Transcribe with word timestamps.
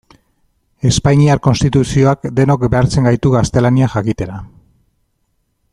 Espainiar 0.91 1.35
Konstituzioak 1.47 2.25
denok 2.41 2.65
behartzen 2.75 3.09
gaitu 3.09 3.35
gaztelania 3.35 3.91
jakitera. 3.97 4.41